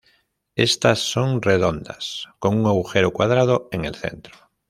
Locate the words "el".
3.85-3.93